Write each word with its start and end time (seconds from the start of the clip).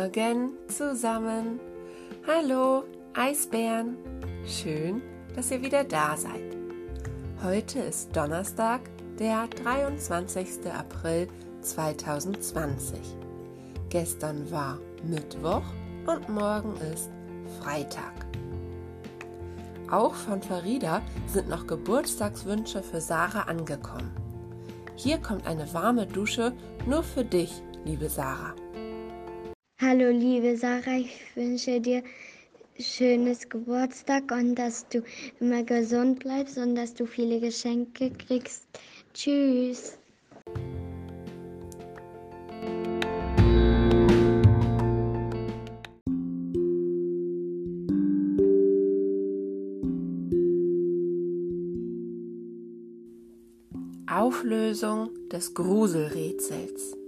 Morgen 0.00 0.52
zusammen. 0.66 1.60
Hallo, 2.26 2.84
Eisbären. 3.12 3.98
Schön, 4.46 5.02
dass 5.36 5.50
ihr 5.50 5.60
wieder 5.60 5.84
da 5.84 6.16
seid. 6.16 6.56
Heute 7.42 7.80
ist 7.80 8.16
Donnerstag, 8.16 8.80
der 9.18 9.46
23. 9.62 10.72
April 10.72 11.28
2020. 11.60 12.98
Gestern 13.90 14.50
war 14.50 14.78
Mittwoch 15.04 15.64
und 16.06 16.30
morgen 16.30 16.74
ist 16.94 17.10
Freitag. 17.60 18.14
Auch 19.90 20.14
von 20.14 20.40
Farida 20.40 21.02
sind 21.26 21.50
noch 21.50 21.66
Geburtstagswünsche 21.66 22.82
für 22.82 23.02
Sarah 23.02 23.42
angekommen. 23.42 24.10
Hier 24.96 25.18
kommt 25.18 25.46
eine 25.46 25.70
warme 25.74 26.06
Dusche 26.06 26.54
nur 26.86 27.02
für 27.02 27.24
dich, 27.24 27.62
liebe 27.84 28.08
Sarah. 28.08 28.54
Hallo 29.82 30.10
liebe 30.10 30.58
Sarah, 30.58 30.98
ich 30.98 31.34
wünsche 31.34 31.80
dir 31.80 32.02
schönes 32.78 33.48
Geburtstag 33.48 34.30
und 34.30 34.54
dass 34.54 34.86
du 34.90 35.02
immer 35.40 35.62
gesund 35.62 36.18
bleibst 36.18 36.58
und 36.58 36.74
dass 36.74 36.92
du 36.92 37.06
viele 37.06 37.40
Geschenke 37.40 38.10
kriegst. 38.10 38.66
Tschüss. 39.14 39.96
Auflösung 54.06 55.08
des 55.30 55.54
Gruselrätsels. 55.54 56.99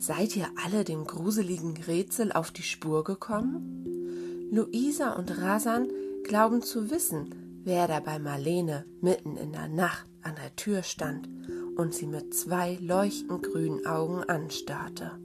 Seid 0.00 0.36
ihr 0.36 0.48
alle 0.64 0.84
dem 0.84 1.04
gruseligen 1.04 1.76
Rätsel 1.76 2.30
auf 2.30 2.52
die 2.52 2.62
Spur 2.62 3.02
gekommen? 3.02 4.48
Luisa 4.52 5.14
und 5.14 5.36
Rasan 5.38 5.88
glauben 6.22 6.62
zu 6.62 6.90
wissen, 6.90 7.60
wer 7.64 7.88
da 7.88 7.98
bei 7.98 8.20
Marlene 8.20 8.86
mitten 9.00 9.36
in 9.36 9.52
der 9.52 9.66
Nacht 9.66 10.06
an 10.22 10.36
der 10.36 10.54
Tür 10.54 10.84
stand 10.84 11.28
und 11.76 11.94
sie 11.94 12.06
mit 12.06 12.32
zwei 12.32 12.78
leuchtend 12.80 13.42
grünen 13.42 13.86
Augen 13.86 14.22
anstarrte. 14.22 15.18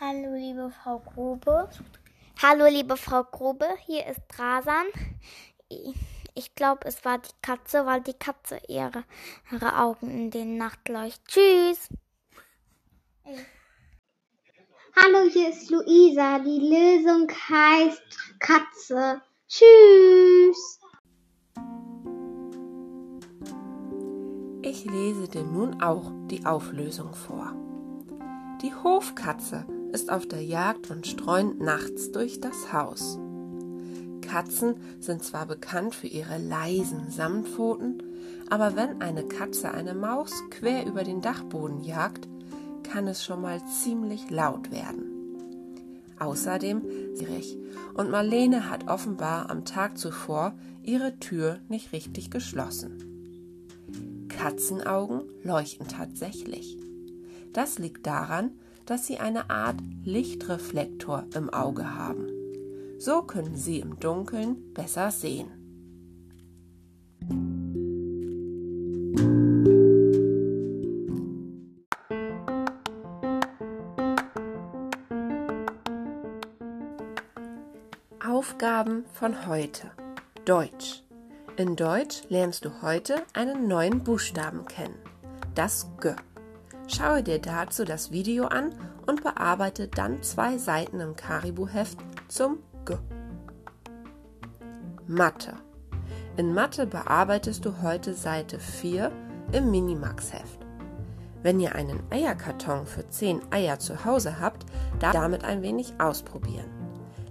Hallo, 0.00 0.34
liebe 0.34 0.72
Frau 0.82 0.98
Grube. 0.98 1.70
Hallo, 2.42 2.66
liebe 2.66 2.96
Frau 2.96 3.22
Grube, 3.22 3.68
hier 3.86 4.04
ist 4.06 4.20
Rasan. 4.36 4.86
Ich 6.40 6.54
glaube, 6.54 6.88
es 6.88 7.04
war 7.04 7.18
die 7.18 7.34
Katze, 7.42 7.84
weil 7.84 8.00
die 8.00 8.14
Katze 8.14 8.58
ihre, 8.66 9.04
ihre 9.52 9.76
Augen 9.76 10.08
in 10.10 10.30
den 10.30 10.56
Nacht 10.56 10.88
leuchtet. 10.88 11.26
Tschüss. 11.26 11.88
Hallo, 14.96 15.28
hier 15.30 15.50
ist 15.50 15.68
Luisa. 15.68 16.38
Die 16.38 16.60
Lösung 16.60 17.28
heißt 17.28 18.02
Katze. 18.38 19.20
Tschüss. 19.48 20.80
Ich 24.62 24.86
lese 24.86 25.28
dir 25.28 25.44
nun 25.44 25.82
auch 25.82 26.10
die 26.30 26.46
Auflösung 26.46 27.12
vor. 27.12 27.54
Die 28.62 28.74
Hofkatze 28.74 29.66
ist 29.92 30.10
auf 30.10 30.26
der 30.26 30.42
Jagd 30.42 30.90
und 30.90 31.06
streunt 31.06 31.60
nachts 31.60 32.10
durch 32.12 32.40
das 32.40 32.72
Haus. 32.72 33.18
Katzen 34.30 34.76
sind 35.00 35.24
zwar 35.24 35.44
bekannt 35.44 35.92
für 35.92 36.06
ihre 36.06 36.38
leisen 36.38 37.10
Samtpfoten, 37.10 38.00
aber 38.48 38.76
wenn 38.76 39.02
eine 39.02 39.24
Katze 39.24 39.72
eine 39.72 39.92
Maus 39.92 40.32
quer 40.50 40.86
über 40.86 41.02
den 41.02 41.20
Dachboden 41.20 41.82
jagt, 41.82 42.28
kann 42.84 43.08
es 43.08 43.24
schon 43.24 43.42
mal 43.42 43.60
ziemlich 43.66 44.30
laut 44.30 44.70
werden. 44.70 45.02
Außerdem 46.20 46.82
sierig 47.14 47.58
und 47.94 48.10
Marlene 48.10 48.70
hat 48.70 48.86
offenbar 48.88 49.50
am 49.50 49.64
Tag 49.64 49.98
zuvor 49.98 50.54
ihre 50.84 51.18
Tür 51.18 51.58
nicht 51.68 51.92
richtig 51.92 52.30
geschlossen. 52.30 54.28
Katzenaugen 54.28 55.22
leuchten 55.42 55.88
tatsächlich. 55.88 56.78
Das 57.52 57.80
liegt 57.80 58.06
daran, 58.06 58.52
dass 58.86 59.08
sie 59.08 59.18
eine 59.18 59.50
Art 59.50 59.80
Lichtreflektor 60.04 61.24
im 61.34 61.50
Auge 61.50 61.96
haben. 61.96 62.39
So 63.02 63.22
können 63.22 63.56
Sie 63.56 63.80
im 63.80 63.98
Dunkeln 63.98 64.74
besser 64.74 65.10
sehen. 65.10 65.48
Aufgaben 78.22 79.06
von 79.14 79.46
heute. 79.46 79.90
Deutsch. 80.44 81.02
In 81.56 81.76
Deutsch 81.76 82.24
lernst 82.28 82.66
du 82.66 82.82
heute 82.82 83.22
einen 83.32 83.66
neuen 83.66 84.04
Buchstaben 84.04 84.66
kennen. 84.66 84.98
Das 85.54 85.88
G. 86.02 86.12
Schaue 86.86 87.22
dir 87.22 87.38
dazu 87.38 87.86
das 87.86 88.10
Video 88.10 88.44
an 88.44 88.74
und 89.06 89.22
bearbeite 89.22 89.88
dann 89.88 90.22
zwei 90.22 90.58
Seiten 90.58 91.00
im 91.00 91.16
Karibu-Heft 91.16 91.96
zum. 92.28 92.58
Mathe. 95.06 95.54
In 96.36 96.54
Mathe 96.54 96.86
bearbeitest 96.86 97.64
du 97.64 97.82
heute 97.82 98.14
Seite 98.14 98.58
4 98.58 99.10
im 99.52 99.70
Minimax-Heft. 99.70 100.60
Wenn 101.42 101.58
ihr 101.58 101.74
einen 101.74 102.00
Eierkarton 102.10 102.86
für 102.86 103.08
10 103.08 103.40
Eier 103.50 103.78
zu 103.78 104.04
Hause 104.04 104.40
habt, 104.40 104.66
damit 105.00 105.44
ein 105.44 105.62
wenig 105.62 105.94
ausprobieren. 105.98 106.70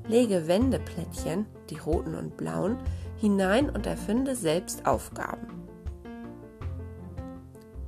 Lege 0.07 0.47
Wendeplättchen, 0.47 1.45
die 1.69 1.77
roten 1.77 2.15
und 2.15 2.35
blauen, 2.35 2.77
hinein 3.17 3.69
und 3.69 3.85
erfinde 3.85 4.35
selbst 4.35 4.85
Aufgaben. 4.85 5.47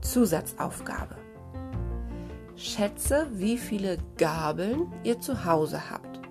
Zusatzaufgabe. 0.02 1.16
Schätze, 2.56 3.28
wie 3.32 3.58
viele 3.58 3.98
Gabeln 4.18 4.94
ihr 5.04 5.20
zu 5.20 5.46
Hause 5.46 5.90
habt. 5.90 6.22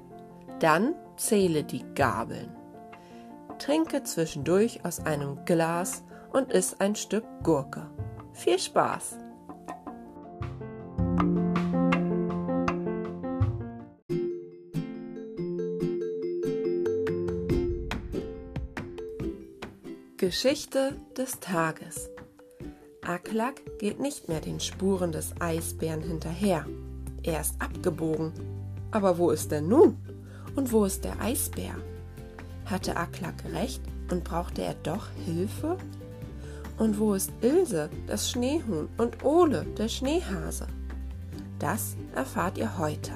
Dann 0.61 0.95
zähle 1.21 1.65
die 1.65 1.85
Gabeln. 1.95 2.51
Trinke 3.59 4.03
zwischendurch 4.05 4.85
aus 4.85 5.01
einem 5.01 5.45
Glas 5.45 6.03
und 6.33 6.51
iss 6.51 6.81
ein 6.81 6.97
Stück 6.97 7.25
Gurke. 7.43 7.87
Viel 8.33 8.59
Spaß! 8.59 9.19
Geschichte 20.17 20.97
des 21.17 21.41
Tages. 21.41 22.11
Aklak 23.03 23.79
geht 23.79 24.01
nicht 24.01 24.29
mehr 24.29 24.41
den 24.41 24.61
Spuren 24.61 25.13
des 25.13 25.35
Eisbären 25.41 26.03
hinterher. 26.03 26.67
Er 27.23 27.41
ist 27.41 27.55
abgebogen. 27.59 28.33
Aber 28.91 29.19
wo 29.19 29.31
ist 29.31 29.51
er 29.53 29.63
nun? 29.63 29.97
Und 30.57 30.73
wo 30.73 30.85
ist 30.85 31.05
der 31.05 31.21
Eisbär? 31.21 31.75
Hatte 32.67 32.97
Aklak 32.97 33.45
recht 33.53 33.83
und 34.11 34.25
brauchte 34.25 34.63
er 34.63 34.75
doch 34.75 35.09
Hilfe? 35.25 35.77
Und 36.79 36.99
wo 36.99 37.15
ist 37.15 37.31
Ilse, 37.43 37.91
das 38.07 38.31
Schneehuhn, 38.31 38.89
und 38.97 39.25
Ole, 39.25 39.65
der 39.77 39.89
Schneehase? 39.89 40.67
Das 41.59 41.95
erfahrt 42.15 42.57
ihr 42.57 42.79
heute. 42.79 43.13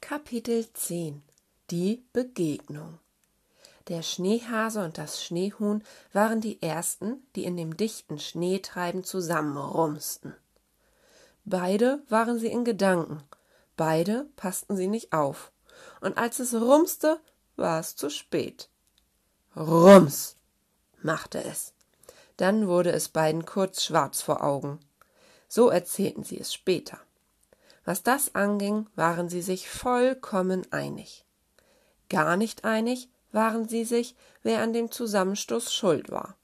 Kapitel 0.00 0.72
10 0.72 1.22
Die 1.70 2.04
Begegnung 2.12 3.00
Der 3.88 4.02
Schneehase 4.02 4.84
und 4.84 4.96
das 4.96 5.24
Schneehuhn 5.24 5.82
waren 6.12 6.40
die 6.40 6.62
ersten, 6.62 7.26
die 7.34 7.44
in 7.44 7.56
dem 7.56 7.76
dichten 7.76 8.20
Schneetreiben 8.20 9.02
zusammenrumsten. 9.02 10.34
Beide 11.44 12.02
waren 12.08 12.38
sie 12.38 12.48
in 12.48 12.64
Gedanken, 12.64 13.22
beide 13.76 14.26
passten 14.36 14.76
sie 14.76 14.88
nicht 14.88 15.12
auf, 15.12 15.52
und 16.00 16.16
als 16.16 16.38
es 16.38 16.54
rumste, 16.54 17.20
war 17.56 17.80
es 17.80 17.96
zu 17.96 18.10
spät. 18.10 18.68
Rums 19.56 20.36
machte 21.02 21.42
es. 21.44 21.72
Dann 22.36 22.66
wurde 22.66 22.90
es 22.92 23.08
beiden 23.08 23.44
kurz 23.44 23.84
schwarz 23.84 24.20
vor 24.20 24.42
Augen. 24.42 24.80
So 25.48 25.68
erzählten 25.68 26.24
sie 26.24 26.40
es 26.40 26.52
später. 26.52 26.98
Was 27.84 28.02
das 28.02 28.34
anging, 28.34 28.88
waren 28.96 29.28
sie 29.28 29.42
sich 29.42 29.68
vollkommen 29.68 30.66
einig. 30.72 31.24
Gar 32.08 32.36
nicht 32.36 32.64
einig 32.64 33.08
waren 33.30 33.68
sie 33.68 33.84
sich, 33.84 34.16
wer 34.42 34.62
an 34.62 34.72
dem 34.72 34.90
Zusammenstoß 34.90 35.72
schuld 35.72 36.10
war. 36.10 36.36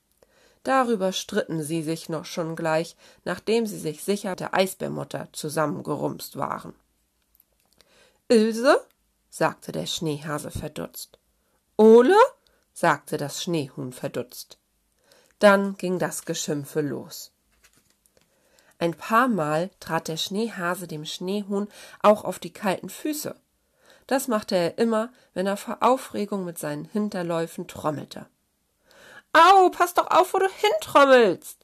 Darüber 0.63 1.13
stritten 1.13 1.63
sie 1.63 1.83
sich 1.83 2.09
noch 2.09 2.27
schon 2.27 2.55
gleich, 2.55 2.97
nachdem 3.25 3.67
sie 3.67 3.79
sich 3.79 4.05
sicher 4.05 4.37
der 4.37 4.55
Eisbärmutter 4.55 5.29
zusammengerumst 5.33 6.37
waren. 6.37 6.75
Ilse? 8.29 8.85
sagte 9.31 9.73
der 9.73 9.87
Schneehase 9.87 10.51
verdutzt. 10.51 11.19
Ole? 11.77 12.17
sagte 12.73 13.17
das 13.17 13.43
Schneehuhn 13.43 13.93
verdutzt. 13.93 14.59
Dann 15.39 15.77
ging 15.77 15.99
das 15.99 16.27
Geschimpfe 16.27 16.83
los. 16.83 17.33
Ein 18.79 18.95
paar 18.95 19.29
Mal 19.29 19.71
trat 19.81 20.09
der 20.09 20.17
Schneehase 20.17 20.87
dem 20.87 21.05
Schneehuhn 21.05 21.69
auch 22.03 22.25
auf 22.25 22.39
die 22.39 22.53
kalten 22.53 22.89
Füße. 22.89 23.35
Das 24.07 24.29
machte 24.29 24.57
er 24.57 24.79
immer, 24.79 25.13
wenn 25.35 25.47
er 25.47 25.57
vor 25.57 25.79
Aufregung 25.83 26.45
mit 26.45 26.59
seinen 26.59 26.85
Hinterläufen 26.85 27.67
trommelte. 27.69 28.27
Pass 29.71 29.95
doch 29.95 30.11
auf, 30.11 30.35
wo 30.35 30.39
du 30.39 30.49
hintrommelst! 30.49 31.59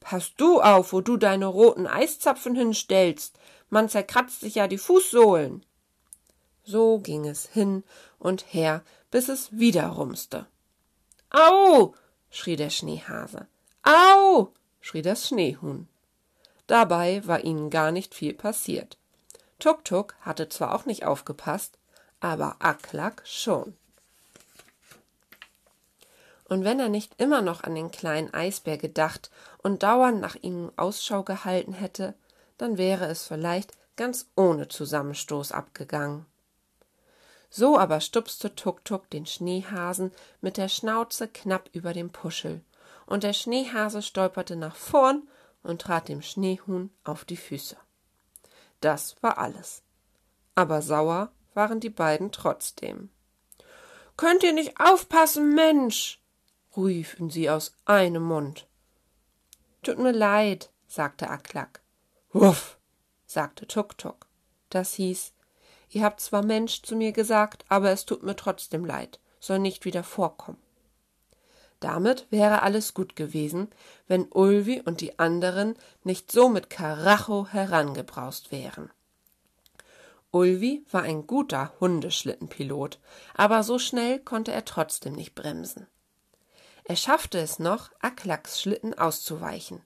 Pass 0.00 0.34
du 0.36 0.60
auf, 0.60 0.92
wo 0.92 1.00
du 1.00 1.16
deine 1.16 1.46
roten 1.46 1.86
Eiszapfen 1.86 2.54
hinstellst, 2.54 3.38
man 3.70 3.88
zerkratzt 3.88 4.40
sich 4.40 4.54
ja 4.54 4.68
die 4.68 4.78
Fußsohlen. 4.78 5.66
So 6.62 6.98
ging 6.98 7.26
es 7.26 7.46
hin 7.46 7.84
und 8.18 8.52
her, 8.52 8.82
bis 9.10 9.28
es 9.28 9.50
wieder 9.52 9.88
rumste. 9.88 10.46
Au! 11.30 11.94
schrie 12.30 12.56
der 12.56 12.70
Schneehase. 12.70 13.46
Au! 13.82 14.52
schrie 14.80 15.02
das 15.02 15.28
Schneehuhn. 15.28 15.88
Dabei 16.66 17.26
war 17.26 17.44
ihnen 17.44 17.70
gar 17.70 17.92
nicht 17.92 18.14
viel 18.14 18.34
passiert. 18.34 18.98
Tuk-Tuk 19.58 20.14
hatte 20.20 20.48
zwar 20.48 20.74
auch 20.74 20.84
nicht 20.84 21.04
aufgepasst, 21.04 21.78
aber 22.20 22.56
Aklak 22.60 23.22
schon. 23.24 23.76
Und 26.48 26.64
wenn 26.64 26.78
er 26.78 26.88
nicht 26.88 27.20
immer 27.20 27.42
noch 27.42 27.64
an 27.64 27.74
den 27.74 27.90
kleinen 27.90 28.32
Eisbär 28.32 28.78
gedacht 28.78 29.30
und 29.58 29.82
dauernd 29.82 30.20
nach 30.20 30.36
ihm 30.36 30.70
Ausschau 30.76 31.22
gehalten 31.22 31.72
hätte, 31.72 32.14
dann 32.56 32.78
wäre 32.78 33.06
es 33.06 33.24
vielleicht 33.24 33.72
ganz 33.96 34.30
ohne 34.36 34.68
Zusammenstoß 34.68 35.52
abgegangen. 35.52 36.26
So 37.50 37.78
aber 37.78 38.00
stupste 38.00 38.54
Tuk-Tuk 38.54 39.10
den 39.10 39.26
Schneehasen 39.26 40.12
mit 40.40 40.56
der 40.56 40.68
Schnauze 40.68 41.28
knapp 41.28 41.68
über 41.72 41.92
dem 41.92 42.10
Puschel, 42.10 42.62
und 43.06 43.22
der 43.22 43.32
Schneehase 43.32 44.02
stolperte 44.02 44.56
nach 44.56 44.74
vorn 44.74 45.28
und 45.62 45.80
trat 45.80 46.08
dem 46.08 46.22
Schneehuhn 46.22 46.90
auf 47.04 47.24
die 47.24 47.36
Füße. 47.36 47.76
Das 48.80 49.16
war 49.22 49.38
alles. 49.38 49.82
Aber 50.54 50.82
sauer 50.82 51.30
waren 51.54 51.80
die 51.80 51.90
beiden 51.90 52.32
trotzdem. 52.32 53.10
Könnt 54.16 54.42
ihr 54.42 54.52
nicht 54.52 54.80
aufpassen, 54.80 55.54
Mensch? 55.54 56.20
Riefen 56.76 57.30
sie 57.30 57.48
aus 57.50 57.74
einem 57.84 58.22
Mund. 58.22 58.66
Tut 59.82 59.98
mir 59.98 60.12
leid, 60.12 60.70
sagte 60.86 61.30
Aklak. 61.30 61.80
Wuff, 62.32 62.78
sagte 63.26 63.66
Tuk-Tuk. 63.66 64.26
Das 64.70 64.94
hieß, 64.94 65.32
ihr 65.90 66.02
habt 66.02 66.20
zwar 66.20 66.44
Mensch 66.44 66.82
zu 66.82 66.96
mir 66.96 67.12
gesagt, 67.12 67.64
aber 67.68 67.90
es 67.90 68.04
tut 68.04 68.22
mir 68.22 68.36
trotzdem 68.36 68.84
leid, 68.84 69.20
soll 69.40 69.58
nicht 69.58 69.84
wieder 69.84 70.02
vorkommen. 70.02 70.58
Damit 71.80 72.26
wäre 72.30 72.62
alles 72.62 72.94
gut 72.94 73.16
gewesen, 73.16 73.68
wenn 74.08 74.30
Ulvi 74.32 74.80
und 74.84 75.00
die 75.00 75.18
anderen 75.18 75.76
nicht 76.04 76.32
so 76.32 76.48
mit 76.48 76.70
Karacho 76.70 77.48
herangebraust 77.48 78.50
wären. 78.50 78.90
Ulvi 80.30 80.84
war 80.90 81.02
ein 81.02 81.26
guter 81.26 81.72
Hundeschlittenpilot, 81.80 82.98
aber 83.34 83.62
so 83.62 83.78
schnell 83.78 84.18
konnte 84.18 84.52
er 84.52 84.64
trotzdem 84.64 85.14
nicht 85.14 85.34
bremsen. 85.34 85.86
Er 86.88 86.96
schaffte 86.96 87.38
es 87.38 87.58
noch, 87.58 87.90
Aklaks 88.00 88.60
Schlitten 88.60 88.96
auszuweichen, 88.96 89.82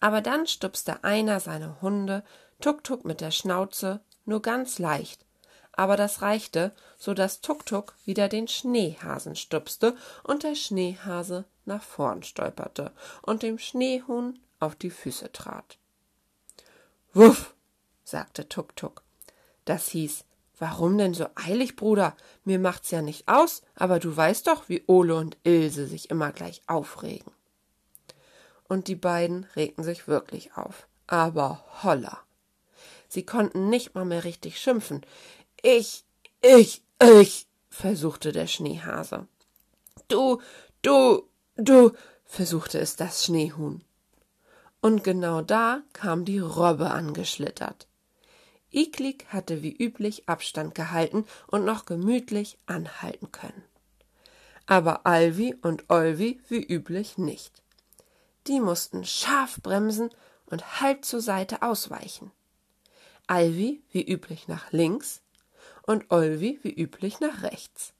aber 0.00 0.20
dann 0.20 0.46
stupste 0.46 1.02
einer 1.02 1.40
seiner 1.40 1.80
Hunde 1.82 2.22
Tuk-Tuk 2.60 3.04
mit 3.04 3.20
der 3.20 3.32
Schnauze 3.32 4.00
nur 4.24 4.42
ganz 4.42 4.78
leicht, 4.78 5.24
aber 5.72 5.96
das 5.96 6.22
reichte, 6.22 6.72
so 6.96 7.14
dass 7.14 7.40
Tuk-Tuk 7.40 7.94
wieder 8.04 8.28
den 8.28 8.46
Schneehasen 8.46 9.34
stupste 9.34 9.96
und 10.22 10.44
der 10.44 10.54
Schneehase 10.54 11.44
nach 11.64 11.82
vorn 11.82 12.22
stolperte 12.22 12.92
und 13.22 13.42
dem 13.42 13.58
Schneehuhn 13.58 14.38
auf 14.60 14.76
die 14.76 14.90
Füße 14.90 15.32
trat. 15.32 15.78
Wuff, 17.12 17.54
sagte 18.04 18.48
Tuk-Tuk. 18.48 19.02
Das 19.64 19.88
hieß, 19.88 20.24
warum 20.58 20.98
denn 20.98 21.14
so 21.14 21.26
eilig, 21.34 21.76
Bruder? 21.76 22.16
Mir 22.44 22.58
macht's 22.58 22.90
ja 22.90 23.02
nicht 23.02 23.28
aus, 23.28 23.62
aber 23.74 23.98
du 23.98 24.16
weißt 24.16 24.46
doch, 24.46 24.68
wie 24.68 24.84
Ole 24.86 25.16
und 25.16 25.36
Ilse 25.44 25.86
sich 25.86 26.10
immer 26.10 26.32
gleich 26.32 26.62
aufregen. 26.66 27.32
Und 28.68 28.88
die 28.88 28.96
beiden 28.96 29.46
regten 29.56 29.84
sich 29.84 30.08
wirklich 30.08 30.56
auf. 30.56 30.88
Aber 31.06 31.64
holla! 31.82 32.20
Sie 33.08 33.24
konnten 33.24 33.68
nicht 33.68 33.94
mal 33.94 34.04
mehr 34.04 34.24
richtig 34.24 34.58
schimpfen. 34.58 35.06
Ich, 35.62 36.04
ich, 36.42 36.82
ich, 37.00 37.46
versuchte 37.70 38.32
der 38.32 38.46
Schneehase. 38.46 39.28
Du, 40.08 40.40
du, 40.82 41.28
du, 41.56 41.92
versuchte 42.24 42.78
es 42.78 42.96
das 42.96 43.24
Schneehuhn. 43.24 43.84
Und 44.80 45.04
genau 45.04 45.42
da 45.42 45.82
kam 45.92 46.24
die 46.24 46.38
Robbe 46.38 46.90
angeschlittert. 46.90 47.86
Iklik 48.70 49.26
hatte 49.28 49.62
wie 49.62 49.76
üblich 49.76 50.28
Abstand 50.28 50.74
gehalten 50.74 51.24
und 51.46 51.64
noch 51.64 51.84
gemütlich 51.84 52.58
anhalten 52.66 53.32
können. 53.32 53.62
Aber 54.66 55.06
Alvi 55.06 55.54
und 55.62 55.88
Olvi 55.88 56.40
wie 56.48 56.62
üblich 56.62 57.18
nicht. 57.18 57.62
Die 58.46 58.60
mussten 58.60 59.04
scharf 59.04 59.60
bremsen 59.62 60.10
und 60.46 60.80
halb 60.80 61.04
zur 61.04 61.20
Seite 61.20 61.62
ausweichen. 61.62 62.32
Alvi 63.26 63.82
wie 63.92 64.02
üblich 64.02 64.48
nach 64.48 64.72
links, 64.72 65.22
und 65.86 66.10
Olvi 66.10 66.58
wie 66.62 66.72
üblich 66.72 67.20
nach 67.20 67.42
rechts. 67.42 67.92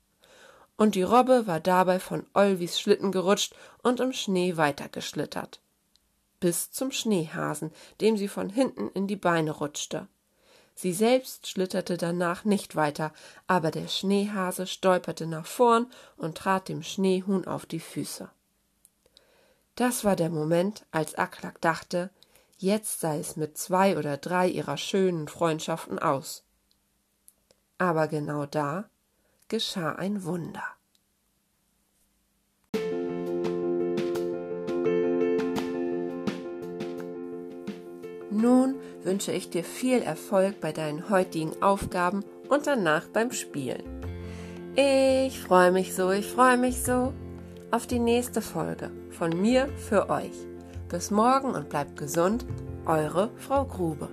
Und 0.76 0.94
die 0.94 1.02
Robbe 1.02 1.46
war 1.46 1.60
dabei 1.60 1.98
von 1.98 2.26
Olvis 2.34 2.78
Schlitten 2.78 3.12
gerutscht 3.12 3.54
und 3.82 4.00
im 4.00 4.12
Schnee 4.12 4.56
weitergeschlittert. 4.56 5.60
Bis 6.38 6.70
zum 6.70 6.92
Schneehasen, 6.92 7.72
dem 8.00 8.16
sie 8.16 8.28
von 8.28 8.50
hinten 8.50 8.88
in 8.90 9.06
die 9.06 9.16
Beine 9.16 9.52
rutschte. 9.52 10.06
Sie 10.78 10.92
selbst 10.92 11.46
schlitterte 11.46 11.96
danach 11.96 12.44
nicht 12.44 12.76
weiter, 12.76 13.14
aber 13.46 13.70
der 13.70 13.88
Schneehase 13.88 14.66
stolperte 14.66 15.26
nach 15.26 15.46
vorn 15.46 15.90
und 16.18 16.36
trat 16.36 16.68
dem 16.68 16.82
Schneehuhn 16.82 17.46
auf 17.46 17.64
die 17.64 17.80
Füße. 17.80 18.28
Das 19.74 20.04
war 20.04 20.16
der 20.16 20.28
Moment, 20.28 20.84
als 20.90 21.14
Aklak 21.14 21.62
dachte, 21.62 22.10
jetzt 22.58 23.00
sei 23.00 23.18
es 23.18 23.36
mit 23.36 23.56
zwei 23.56 23.96
oder 23.96 24.18
drei 24.18 24.48
ihrer 24.48 24.76
schönen 24.76 25.28
Freundschaften 25.28 25.98
aus. 25.98 26.44
Aber 27.78 28.06
genau 28.06 28.44
da 28.44 28.90
geschah 29.48 29.92
ein 29.92 30.24
Wunder. 30.24 30.62
Nun 38.30 38.78
wünsche 39.06 39.32
ich 39.32 39.48
dir 39.48 39.64
viel 39.64 40.02
Erfolg 40.02 40.60
bei 40.60 40.72
deinen 40.72 41.08
heutigen 41.08 41.62
Aufgaben 41.62 42.24
und 42.48 42.66
danach 42.66 43.06
beim 43.08 43.32
Spielen. 43.32 43.82
Ich 44.74 45.40
freue 45.40 45.72
mich 45.72 45.94
so, 45.94 46.10
ich 46.10 46.26
freue 46.26 46.58
mich 46.58 46.82
so 46.82 47.14
auf 47.70 47.86
die 47.86 47.98
nächste 47.98 48.42
Folge 48.42 48.90
von 49.10 49.30
mir 49.40 49.68
für 49.88 50.10
euch. 50.10 50.32
Bis 50.90 51.10
morgen 51.10 51.52
und 51.52 51.68
bleibt 51.68 51.96
gesund, 51.96 52.44
eure 52.84 53.30
Frau 53.36 53.64
Grube. 53.64 54.08